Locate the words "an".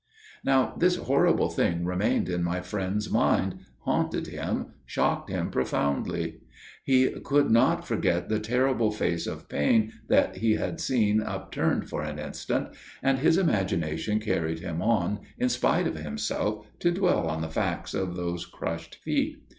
12.01-12.17